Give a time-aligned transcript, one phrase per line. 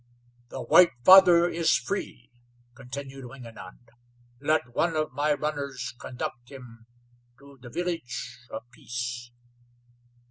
[0.49, 2.31] "The white father is free,"
[2.73, 3.91] continued Wingenund.
[4.39, 6.87] "Let one of my runners conduct him
[7.37, 9.29] to the Village of Peace."